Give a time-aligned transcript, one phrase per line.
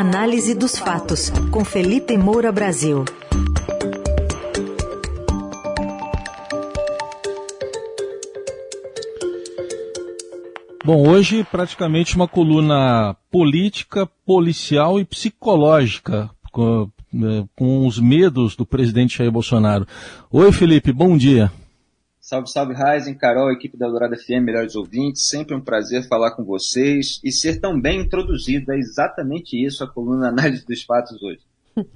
[0.00, 3.04] Análise dos fatos, com Felipe Moura Brasil.
[10.84, 18.64] Bom, hoje praticamente uma coluna política, policial e psicológica com, né, com os medos do
[18.64, 19.84] presidente Jair Bolsonaro.
[20.30, 21.50] Oi, Felipe, bom dia.
[22.28, 25.26] Salve, salve, Raizen, Carol, equipe da Dourada FM, melhores ouvintes.
[25.30, 28.70] Sempre um prazer falar com vocês e ser tão bem introduzido.
[28.70, 31.40] É exatamente isso a coluna Análise dos Fatos hoje.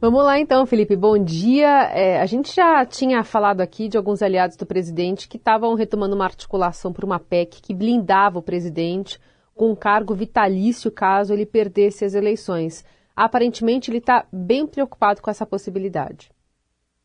[0.00, 0.96] Vamos lá então, Felipe.
[0.96, 1.84] Bom dia.
[1.94, 6.16] É, a gente já tinha falado aqui de alguns aliados do presidente que estavam retomando
[6.16, 9.20] uma articulação por uma PEC que blindava o presidente
[9.54, 12.84] com um cargo vitalício caso ele perdesse as eleições.
[13.14, 16.28] Aparentemente, ele está bem preocupado com essa possibilidade.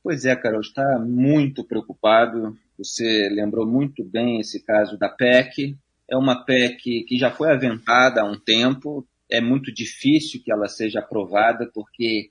[0.06, 2.56] Pois é, Carol, está muito preocupado.
[2.78, 5.76] Você lembrou muito bem esse caso da PEC.
[6.08, 9.04] É uma PEC que já foi aventada há um tempo.
[9.28, 12.30] É muito difícil que ela seja aprovada, porque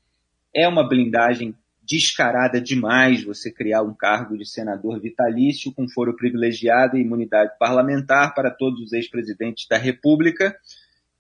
[0.54, 6.96] é uma blindagem descarada demais você criar um cargo de senador vitalício com foro privilegiado
[6.96, 10.56] e imunidade parlamentar para todos os ex-presidentes da República,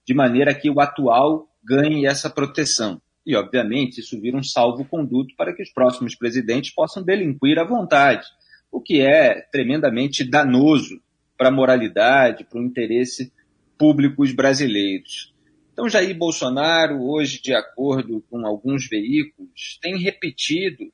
[0.06, 3.02] de maneira que o atual ganhe essa proteção.
[3.26, 8.26] E, obviamente, isso vira um salvo-conduto para que os próximos presidentes possam delinquir à vontade,
[8.70, 11.00] o que é tremendamente danoso
[11.36, 13.32] para a moralidade, para o interesse
[13.78, 15.34] público dos brasileiros.
[15.72, 20.92] Então, Jair Bolsonaro, hoje, de acordo com alguns veículos, tem repetido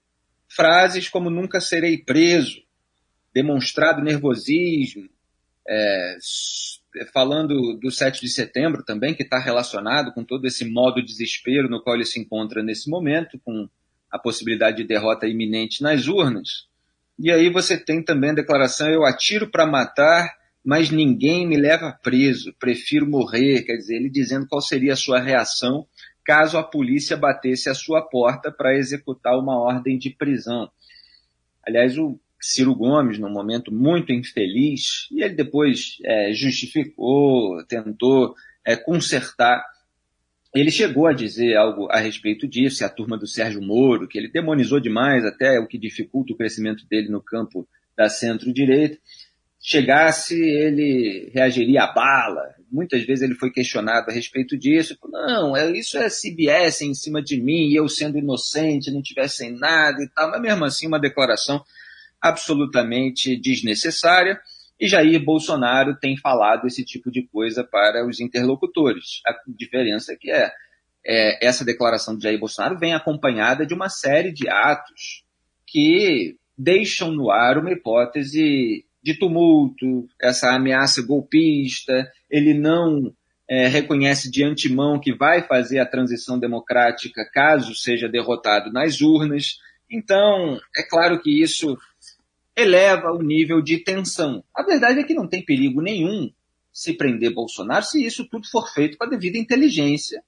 [0.49, 2.63] frases como nunca serei preso,
[3.33, 5.09] demonstrado nervosismo,
[5.71, 6.17] é,
[7.13, 11.69] falando do 7 de setembro também, que está relacionado com todo esse modo de desespero
[11.69, 13.69] no qual ele se encontra nesse momento, com
[14.11, 16.67] a possibilidade de derrota iminente nas urnas.
[17.19, 21.99] E aí você tem também a declaração: eu atiro para matar mas ninguém me leva
[22.03, 23.63] preso, prefiro morrer.
[23.63, 25.87] Quer dizer, ele dizendo qual seria a sua reação
[26.23, 30.71] caso a polícia batesse a sua porta para executar uma ordem de prisão.
[31.67, 38.35] Aliás, o Ciro Gomes, num momento muito infeliz, e ele depois é, justificou, tentou
[38.67, 39.63] é, consertar.
[40.55, 44.19] Ele chegou a dizer algo a respeito disso, e a turma do Sérgio Moro, que
[44.19, 48.99] ele demonizou demais, até o que dificulta o crescimento dele no campo da centro-direita
[49.61, 52.55] chegasse, ele reagiria a bala.
[52.73, 54.97] Muitas vezes ele foi questionado a respeito disso.
[55.11, 60.03] Não, é, isso é CBS em cima de mim, eu sendo inocente, não tivesse nada
[60.03, 60.31] e tal.
[60.31, 61.63] Mas mesmo assim, uma declaração
[62.21, 64.41] absolutamente desnecessária.
[64.79, 69.21] E Jair Bolsonaro tem falado esse tipo de coisa para os interlocutores.
[69.27, 70.51] A diferença é que é,
[71.05, 75.25] é essa declaração de Jair Bolsonaro vem acompanhada de uma série de atos
[75.67, 83.15] que deixam no ar uma hipótese de tumulto, essa ameaça golpista, ele não
[83.49, 89.59] é, reconhece de antemão que vai fazer a transição democrática caso seja derrotado nas urnas.
[89.91, 91.77] Então, é claro que isso
[92.57, 94.45] eleva o nível de tensão.
[94.55, 96.31] A verdade é que não tem perigo nenhum
[96.73, 100.23] se prender Bolsonaro se isso tudo for feito com a devida inteligência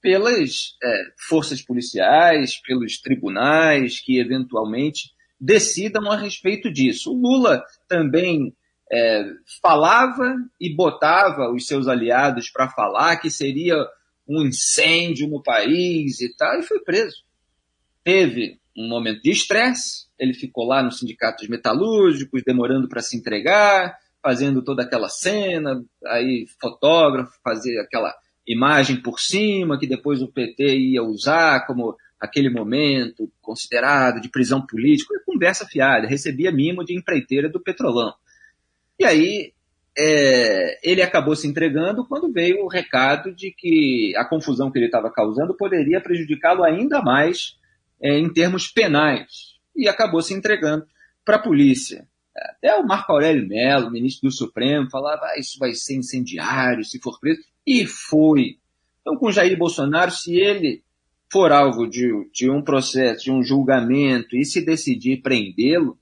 [0.00, 7.12] pelas é, forças policiais, pelos tribunais que eventualmente decidam a respeito disso.
[7.12, 8.54] O Lula também
[8.90, 9.24] é,
[9.62, 13.76] falava e botava os seus aliados para falar que seria
[14.28, 17.24] um incêndio no país e tal, e foi preso.
[18.04, 23.16] Teve um momento de estresse, ele ficou lá no sindicato dos metalúrgicos, demorando para se
[23.16, 28.14] entregar, fazendo toda aquela cena, aí fotógrafo, fazer aquela
[28.46, 34.64] imagem por cima que depois o PT ia usar como aquele momento considerado de prisão
[34.64, 38.12] política, conversa fiada, recebia mimo de empreiteira do Petrolão.
[38.98, 39.52] E aí
[39.96, 44.86] é, ele acabou se entregando quando veio o recado de que a confusão que ele
[44.86, 47.56] estava causando poderia prejudicá-lo ainda mais
[48.02, 49.58] é, em termos penais.
[49.76, 50.86] E acabou se entregando
[51.24, 52.08] para a polícia.
[52.36, 56.98] Até o Marco Aurélio Mello, ministro do Supremo, falava ah, isso vai ser incendiário se
[57.00, 57.40] for preso.
[57.66, 58.58] E foi.
[59.00, 60.82] Então, com Jair Bolsonaro, se ele
[61.30, 65.98] for alvo de, de um processo, de um julgamento e se decidir prendê-lo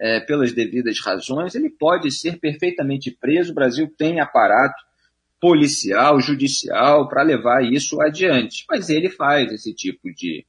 [0.00, 3.52] é, pelas devidas razões, ele pode ser perfeitamente preso.
[3.52, 4.82] O Brasil tem aparato
[5.40, 8.64] policial, judicial para levar isso adiante.
[8.68, 10.44] Mas ele faz esse tipo de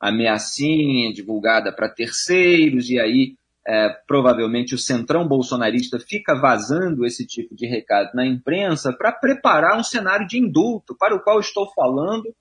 [0.00, 3.34] ameaçinha divulgada para terceiros, e aí
[3.66, 9.78] é, provavelmente o centrão bolsonarista fica vazando esse tipo de recado na imprensa para preparar
[9.78, 12.34] um cenário de indulto, para o qual estou falando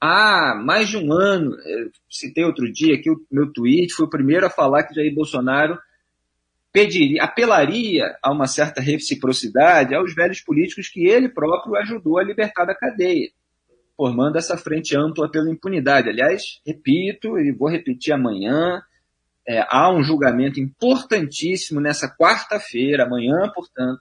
[0.00, 1.56] há mais de um ano,
[2.10, 5.78] citei outro dia que o meu tweet foi o primeiro a falar que Jair Bolsonaro
[6.72, 12.64] pediria, apelaria a uma certa reciprocidade aos velhos políticos que ele próprio ajudou a libertar
[12.64, 13.30] da cadeia.
[13.96, 16.08] Formando essa frente ampla pela impunidade.
[16.08, 18.82] Aliás, repito e vou repetir amanhã,
[19.46, 24.00] é, há um julgamento importantíssimo nessa quarta-feira, amanhã, portanto,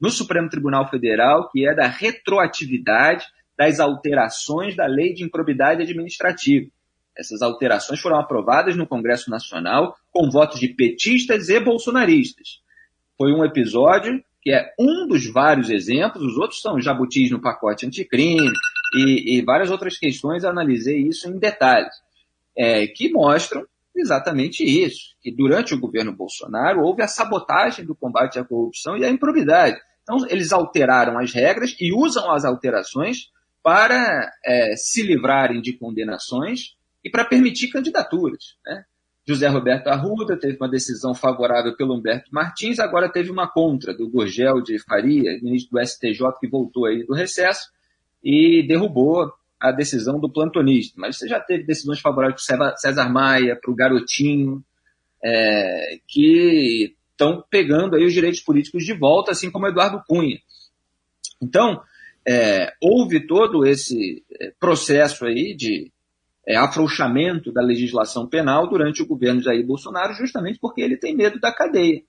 [0.00, 3.24] no Supremo Tribunal Federal, que é da retroatividade
[3.56, 6.70] das alterações da Lei de Improbidade Administrativa.
[7.16, 12.60] Essas alterações foram aprovadas no Congresso Nacional com votos de petistas e bolsonaristas.
[13.16, 17.86] Foi um episódio que é um dos vários exemplos, os outros são jabutis no pacote
[17.86, 18.50] anticrime
[18.94, 21.94] e, e várias outras questões, analisei isso em detalhes,
[22.56, 28.38] é, que mostram exatamente isso, que durante o governo Bolsonaro houve a sabotagem do combate
[28.38, 29.78] à corrupção e à improbidade.
[30.02, 33.30] Então, eles alteraram as regras e usam as alterações
[33.62, 38.56] para é, se livrarem de condenações e para permitir candidaturas.
[38.66, 38.84] Né?
[39.26, 44.08] José Roberto Arruda teve uma decisão favorável pelo Humberto Martins, agora teve uma contra do
[44.08, 47.70] Gurgel de Faria, ministro do STJ, que voltou aí do recesso
[48.22, 50.94] e derrubou a decisão do plantonista.
[50.98, 54.62] Mas você já teve decisões favoráveis para César Maia, para o Garotinho,
[55.22, 60.40] é, que estão pegando aí os direitos políticos de volta, assim como Eduardo Cunha.
[61.40, 61.82] Então,
[62.26, 65.92] é, houve todo esse é, processo aí de
[66.46, 71.16] é, afrouxamento da legislação penal durante o governo de Jair Bolsonaro, justamente porque ele tem
[71.16, 72.02] medo da cadeia.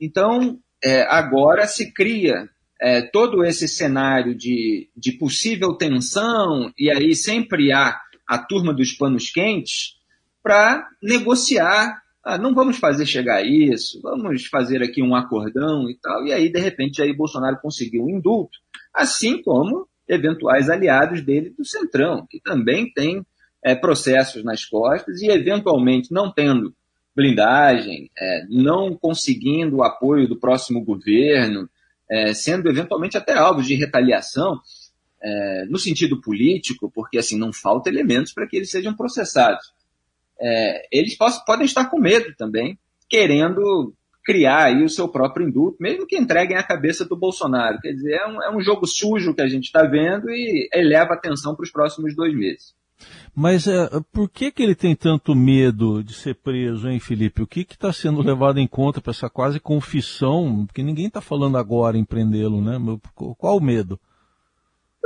[0.00, 2.48] Então, é, agora se cria
[2.80, 8.92] é, todo esse cenário de, de possível tensão, e aí sempre há a turma dos
[8.92, 9.96] panos quentes,
[10.42, 12.02] para negociar.
[12.24, 16.26] Ah, não vamos fazer chegar a isso, vamos fazer aqui um acordão e tal.
[16.26, 18.58] E aí, de repente, Jair Bolsonaro conseguiu um indulto,
[18.92, 23.24] assim como eventuais aliados dele do Centrão, que também tem
[23.64, 26.74] é, processos nas costas e, eventualmente, não tendo
[27.14, 31.68] blindagem, é, não conseguindo o apoio do próximo governo,
[32.10, 34.60] é, sendo eventualmente até alvos de retaliação,
[35.22, 39.72] é, no sentido político, porque assim não falta elementos para que eles sejam processados.
[40.40, 43.94] É, eles podem estar com medo também, querendo
[44.24, 47.78] criar aí o seu próprio indulto, mesmo que entreguem a cabeça do Bolsonaro.
[47.80, 51.12] Quer dizer, é um, é um jogo sujo que a gente está vendo e eleva
[51.12, 52.74] a atenção para os próximos dois meses.
[53.34, 57.42] Mas é, por que, que ele tem tanto medo de ser preso, hein, Felipe?
[57.42, 60.64] O que está sendo levado em conta para essa quase confissão?
[60.66, 62.78] Porque ninguém está falando agora em prendê-lo, né?
[63.14, 64.00] Qual o medo?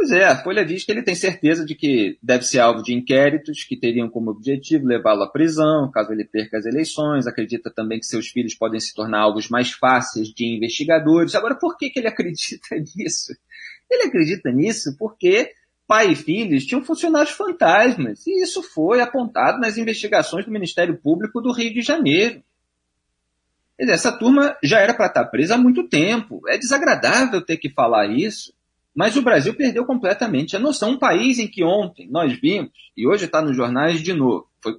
[0.01, 2.95] Pois é, a Folha diz que ele tem certeza de que deve ser alvo de
[2.95, 7.27] inquéritos que teriam como objetivo levá-lo à prisão, caso ele perca as eleições.
[7.27, 11.35] Acredita também que seus filhos podem se tornar alvos mais fáceis de investigadores.
[11.35, 13.37] Agora, por que, que ele acredita nisso?
[13.91, 15.53] Ele acredita nisso porque
[15.91, 21.41] pai e filhos tinham funcionários fantasmas, e isso foi apontado nas investigações do Ministério Público
[21.41, 22.45] do Rio de Janeiro.
[23.77, 26.43] Essa turma já era para estar presa há muito tempo.
[26.47, 28.53] É desagradável ter que falar isso.
[28.95, 30.91] Mas o Brasil perdeu completamente a noção.
[30.91, 34.77] Um país em que ontem nós vimos, e hoje está nos jornais de novo, foi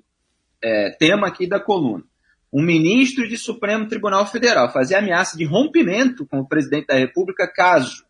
[0.63, 2.05] é, tema aqui da coluna,
[2.53, 7.51] um ministro de Supremo Tribunal Federal fazia ameaça de rompimento com o presidente da República
[7.51, 8.05] caso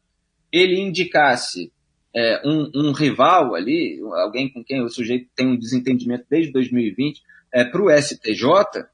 [0.52, 1.72] ele indicasse
[2.16, 7.22] é, um, um, rival ali, alguém com quem o sujeito tem um desentendimento desde 2020,
[7.54, 8.86] é, para o STJ,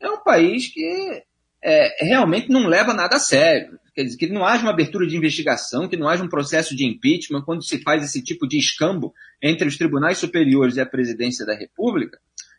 [0.00, 1.22] é um país que
[1.62, 3.78] é, realmente não leva nada a sério.
[3.94, 6.84] Quer dizer, que não haja uma abertura de investigação, que não haja um processo de
[6.84, 11.46] impeachment quando se faz esse tipo de escambo entre os tribunais superiores e a presidência
[11.46, 12.18] da República.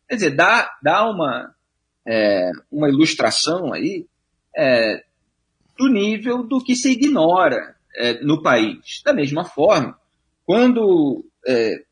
[0.09, 1.53] Quer dizer, dá, dá uma,
[2.05, 4.05] é, uma ilustração aí
[4.57, 5.03] é,
[5.77, 9.01] do nível do que se ignora é, no país.
[9.03, 9.97] Da mesma forma,
[10.45, 11.83] quando é,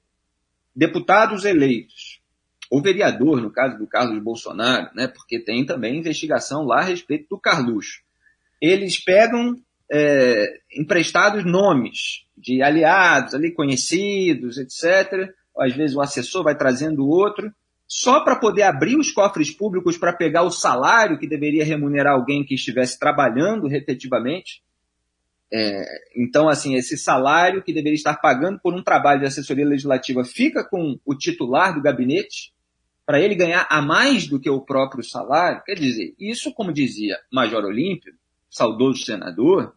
[0.76, 2.22] deputados eleitos,
[2.70, 7.28] ou vereador, no caso do Carlos Bolsonaro, né, porque tem também investigação lá a respeito
[7.30, 8.02] do Carluxo,
[8.62, 9.56] eles pegam
[9.92, 15.32] é, emprestados nomes de aliados ali conhecidos, etc.
[15.58, 17.52] Às vezes o assessor vai trazendo outro,
[17.88, 22.44] só para poder abrir os cofres públicos para pegar o salário que deveria remunerar alguém
[22.44, 24.64] que estivesse trabalhando repetitivamente.
[25.52, 25.86] É,
[26.18, 30.64] então, assim, esse salário que deveria estar pagando por um trabalho de assessoria legislativa fica
[30.64, 32.54] com o titular do gabinete,
[33.06, 35.62] para ele ganhar a mais do que o próprio salário.
[35.64, 38.14] Quer dizer, isso, como dizia Major Olímpio,
[38.50, 39.76] saudoso senador,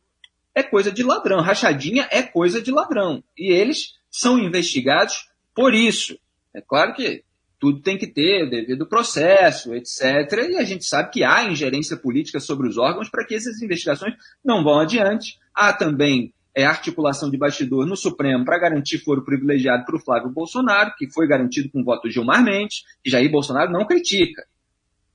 [0.55, 1.41] é coisa de ladrão.
[1.41, 3.23] Rachadinha é coisa de ladrão.
[3.37, 6.19] E eles são investigados por isso.
[6.55, 7.23] É claro que
[7.59, 10.49] tudo tem que ter o devido processo, etc.
[10.51, 14.15] E a gente sabe que há ingerência política sobre os órgãos para que essas investigações
[14.45, 15.39] não vão adiante.
[15.61, 20.31] Há também é, articulação de bastidor no Supremo para garantir foro privilegiado para o Flávio
[20.31, 24.47] Bolsonaro, que foi garantido com o voto de Gilmar Mendes, que Jair Bolsonaro não critica.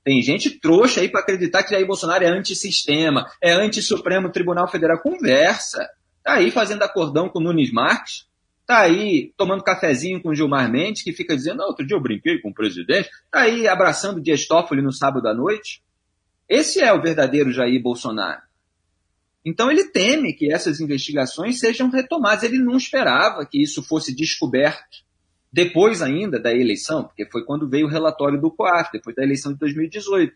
[0.03, 4.99] Tem gente trouxa aí para acreditar que Jair Bolsonaro é antissistema, é anti-Supremo Tribunal Federal.
[4.99, 5.89] Conversa.
[6.21, 8.27] Tá aí fazendo acordão com o Nunes Marques.
[8.63, 12.41] está aí tomando cafezinho com o Gilmar Mendes, que fica dizendo, outro dia eu brinquei
[12.41, 15.81] com o presidente, está aí abraçando o Dias Toffoli no sábado à noite.
[16.49, 18.41] Esse é o verdadeiro Jair Bolsonaro.
[19.45, 22.43] Então ele teme que essas investigações sejam retomadas.
[22.43, 25.03] Ele não esperava que isso fosse descoberto
[25.51, 29.53] depois ainda da eleição, porque foi quando veio o relatório do COAF, depois da eleição
[29.53, 30.33] de 2018,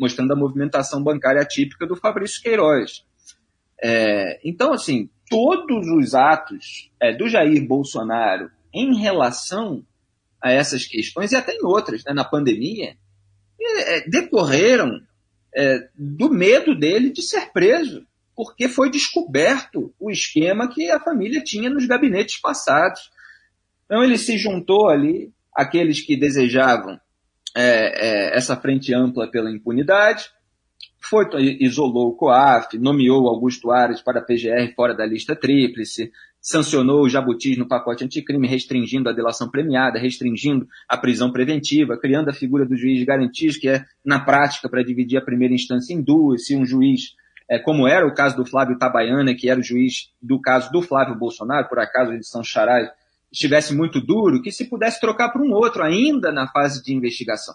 [0.00, 3.04] mostrando a movimentação bancária atípica do Fabrício Queiroz.
[3.82, 9.84] É, então, assim, todos os atos é, do Jair Bolsonaro em relação
[10.40, 12.96] a essas questões, e até em outras, né, na pandemia,
[13.60, 15.00] é, decorreram
[15.54, 21.42] é, do medo dele de ser preso, porque foi descoberto o esquema que a família
[21.42, 23.10] tinha nos gabinetes passados.
[23.84, 26.98] Então ele se juntou ali, aqueles que desejavam
[27.56, 30.30] é, é, essa frente ampla pela impunidade,
[31.00, 31.26] foi,
[31.60, 36.10] isolou o COAF, nomeou Augusto Ares para a PGR fora da lista tríplice,
[36.40, 42.28] sancionou o Jabutis no pacote anticrime, restringindo a delação premiada, restringindo a prisão preventiva, criando
[42.28, 45.94] a figura do juiz de garantias, que é, na prática, para dividir a primeira instância
[45.94, 47.14] em duas, se um juiz,
[47.48, 50.82] é, como era o caso do Flávio Tabaiana, que era o juiz do caso do
[50.82, 52.88] Flávio Bolsonaro, por acaso de São Charais,
[53.30, 57.54] estivesse muito duro, que se pudesse trocar para um outro, ainda na fase de investigação.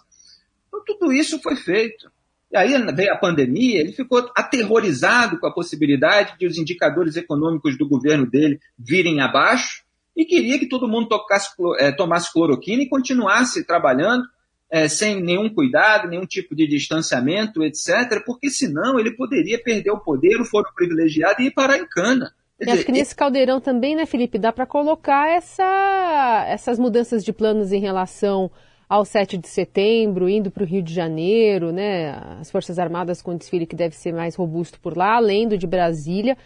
[0.68, 2.10] Então, tudo isso foi feito.
[2.52, 7.78] E aí veio a pandemia, ele ficou aterrorizado com a possibilidade de os indicadores econômicos
[7.78, 9.84] do governo dele virem abaixo
[10.16, 14.24] e queria que todo mundo tocasse, é, tomasse cloroquina e continuasse trabalhando
[14.70, 19.98] é, sem nenhum cuidado, nenhum tipo de distanciamento, etc., porque senão ele poderia perder o
[19.98, 22.32] poder, o foro privilegiado e ir parar em cana.
[22.58, 27.32] Dizer, acho que nesse caldeirão também, né, Felipe, dá para colocar essa, essas mudanças de
[27.32, 28.50] planos em relação
[28.88, 32.10] ao 7 de setembro, indo para o Rio de Janeiro, né?
[32.40, 35.66] As Forças Armadas com desfile que deve ser mais robusto por lá, além do de
[35.66, 36.36] Brasília,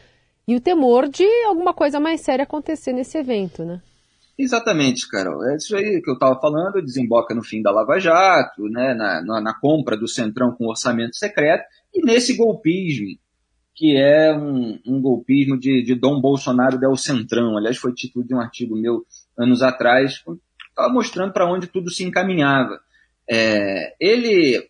[0.47, 3.81] e o temor de alguma coisa mais séria acontecer nesse evento, né?
[4.37, 5.47] Exatamente, Carol.
[5.49, 9.23] É isso aí que eu estava falando, desemboca no fim da Lava Jato, né, na,
[9.23, 11.65] na, na, compra do Centrão com orçamento secreto,
[11.95, 13.17] e nesse golpismo,
[13.75, 17.57] que é um, um golpismo de, de Dom Bolsonaro del Centrão.
[17.57, 19.05] Aliás, foi título de um artigo meu
[19.39, 20.23] anos atrás,
[20.69, 22.81] estava mostrando para onde tudo se encaminhava.
[23.31, 24.69] É, ele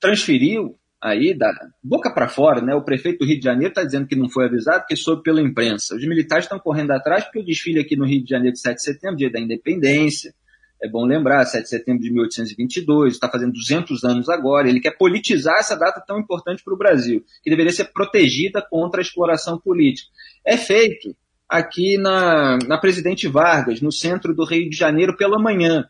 [0.00, 2.74] transferiu aí da boca para fora, né?
[2.74, 5.40] O prefeito do Rio de Janeiro está dizendo que não foi avisado, que soube pela
[5.40, 5.94] imprensa.
[5.94, 8.76] Os militares estão correndo atrás porque o desfile aqui no Rio de Janeiro de 7
[8.76, 10.34] de setembro, dia da independência,
[10.82, 14.68] é bom lembrar, 7 de setembro de 1822, está fazendo 200 anos agora.
[14.68, 19.00] Ele quer politizar essa data tão importante para o Brasil, que deveria ser protegida contra
[19.00, 20.08] a exploração política.
[20.44, 21.16] É feito
[21.48, 25.88] aqui na, na Presidente Vargas, no centro do Rio de Janeiro, pela manhã.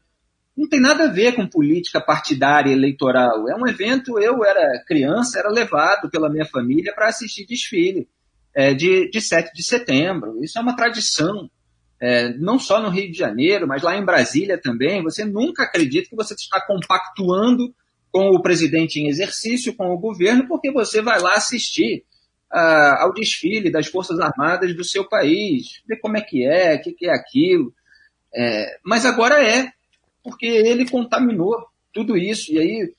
[0.56, 3.48] Não tem nada a ver com política partidária eleitoral.
[3.48, 8.08] É um evento, eu era criança, era levado pela minha família para assistir desfile
[8.54, 10.42] é, de, de 7 de setembro.
[10.42, 11.50] Isso é uma tradição.
[12.00, 15.02] É, não só no Rio de Janeiro, mas lá em Brasília também.
[15.02, 17.74] Você nunca acredita que você está compactuando
[18.10, 22.04] com o presidente em exercício, com o governo, porque você vai lá assistir
[22.50, 26.92] ao desfile das Forças Armadas do seu país, ver como é que é, o que,
[26.92, 27.74] que, é aquilo.
[28.34, 29.72] É, mas agora é,
[30.26, 31.54] porque ele contaminou
[31.92, 32.52] tudo isso.
[32.52, 32.92] E aí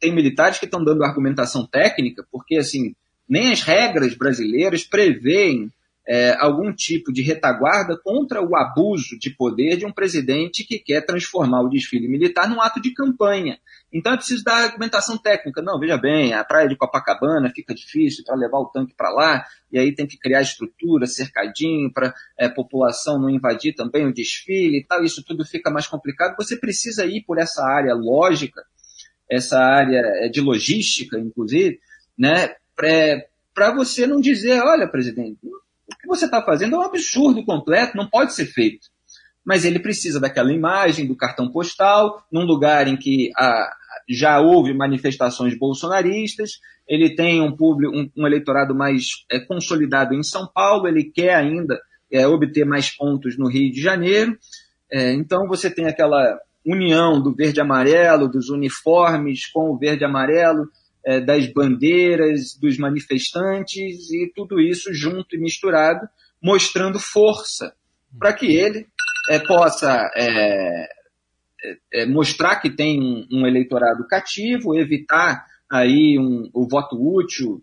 [0.00, 2.92] tem militares que estão dando argumentação técnica, porque assim,
[3.28, 5.70] nem as regras brasileiras prevêem
[6.10, 11.06] é, algum tipo de retaguarda contra o abuso de poder de um presidente que quer
[11.06, 13.60] transformar o desfile militar num ato de campanha.
[13.92, 15.62] Então é preciso dar argumentação técnica.
[15.62, 19.44] Não, veja bem, a praia de Copacabana fica difícil para levar o tanque para lá,
[19.70, 24.12] e aí tem que criar estrutura, cercadinho, para a é, população não invadir também o
[24.12, 25.04] desfile e tal.
[25.04, 26.34] Isso tudo fica mais complicado.
[26.36, 28.60] Você precisa ir por essa área lógica,
[29.30, 31.78] essa área é, de logística, inclusive,
[32.18, 35.38] né, para você não dizer, olha, presidente,
[35.92, 38.88] o que você está fazendo é um absurdo completo, não pode ser feito.
[39.44, 43.70] Mas ele precisa daquela imagem, do cartão postal, num lugar em que a,
[44.08, 50.22] já houve manifestações bolsonaristas, ele tem um público, um, um eleitorado mais é, consolidado em
[50.22, 51.80] São Paulo, ele quer ainda
[52.10, 54.36] é, obter mais pontos no Rio de Janeiro.
[54.90, 60.68] É, então você tem aquela união do verde amarelo, dos uniformes com o verde amarelo,
[61.04, 66.08] é, das bandeiras, dos manifestantes e tudo isso junto e misturado,
[66.42, 67.74] mostrando força
[68.18, 68.86] para que ele
[69.28, 70.88] é, possa é,
[71.62, 77.62] é, é, mostrar que tem um, um, eleitorado cativo, evitar aí um, o voto útil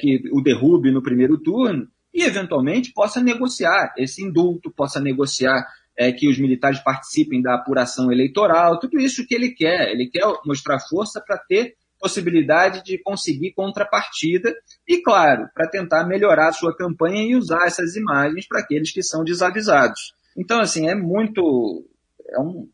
[0.00, 6.10] que o derrube no primeiro turno e eventualmente possa negociar esse indulto, possa negociar é,
[6.10, 9.90] que os militares participem da apuração eleitoral, tudo isso que ele quer.
[9.90, 14.54] Ele quer mostrar força para ter possibilidade de conseguir contrapartida
[14.86, 19.02] e, claro, para tentar melhorar a sua campanha e usar essas imagens para aqueles que
[19.02, 20.14] são desavisados.
[20.36, 21.88] Então, assim, é muito.
[22.30, 22.68] É um,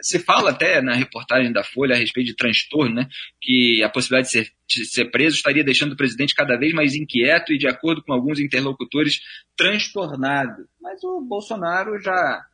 [0.00, 3.08] se fala até na reportagem da Folha a respeito de transtorno, né,
[3.40, 6.94] que a possibilidade de ser, de ser preso estaria deixando o presidente cada vez mais
[6.94, 9.20] inquieto e, de acordo com alguns interlocutores,
[9.56, 10.68] transtornado.
[10.80, 12.44] Mas o Bolsonaro já,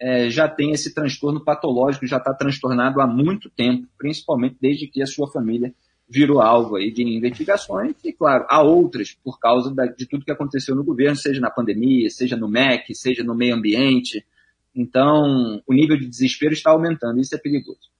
[0.00, 5.02] é, já tem esse transtorno patológico, já está transtornado há muito tempo, principalmente desde que
[5.02, 5.74] a sua família
[6.08, 10.32] virou alvo aí de investigações e, claro, há outras por causa da, de tudo que
[10.32, 14.24] aconteceu no governo, seja na pandemia, seja no MEC, seja no meio ambiente,
[14.74, 17.90] então, o nível de desespero está aumentando, isso é perigoso.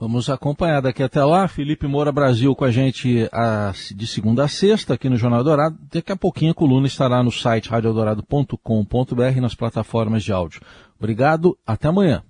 [0.00, 1.48] Vamos acompanhar daqui até lá.
[1.48, 3.28] Felipe Moura Brasil com a gente
[3.96, 5.76] de segunda a sexta aqui no Jornal Dourado.
[5.92, 10.60] Daqui a pouquinho a coluna estará no site radioeldorado.com.br e nas plataformas de áudio.
[10.96, 12.22] Obrigado, até amanhã.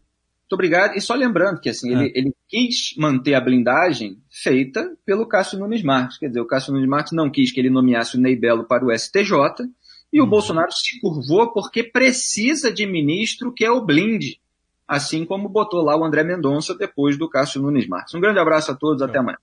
[0.49, 0.97] Muito obrigado.
[0.97, 1.99] E só lembrando que assim, é.
[1.99, 6.17] ele, ele, quis manter a blindagem feita pelo Cássio Nunes Marques.
[6.17, 8.83] Quer dizer, o Cássio Nunes Marques não quis que ele nomeasse o Ney Belo para
[8.83, 9.69] o STJ
[10.11, 10.31] e o uhum.
[10.31, 14.41] Bolsonaro se curvou porque precisa de ministro que é o blinde,
[14.89, 18.15] assim como botou lá o André Mendonça depois do Cássio Nunes Marques.
[18.15, 19.37] Um grande abraço a todos, até amanhã.